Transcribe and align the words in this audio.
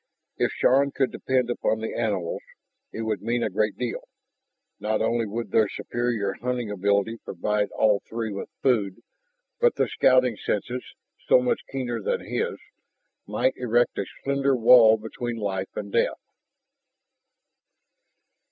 If 0.39 0.51
Shann 0.53 0.89
could 0.89 1.11
depend 1.11 1.51
upon 1.51 1.79
the 1.79 1.93
animals, 1.93 2.41
it 2.91 3.03
would 3.03 3.21
mean 3.21 3.43
a 3.43 3.51
great 3.51 3.77
deal. 3.77 4.07
Not 4.79 4.99
only 4.99 5.27
would 5.27 5.51
their 5.51 5.69
superior 5.69 6.33
hunting 6.41 6.71
ability 6.71 7.17
provide 7.17 7.69
all 7.69 8.01
three 8.09 8.31
with 8.31 8.49
food, 8.63 9.03
but 9.59 9.75
their 9.75 9.87
scouting 9.87 10.37
senses, 10.43 10.83
so 11.27 11.39
much 11.39 11.61
keener 11.71 12.01
than 12.01 12.21
his, 12.21 12.57
might 13.27 13.53
erect 13.57 13.95
a 13.99 14.05
slender 14.23 14.55
wall 14.55 14.97
between 14.97 15.35
life 15.35 15.69
and 15.75 15.91
death. 15.91 16.17